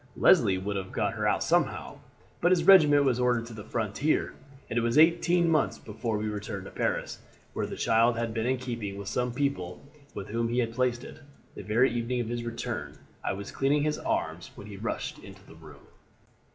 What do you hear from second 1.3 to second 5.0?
somehow; but his regiment was ordered to the frontier, and it was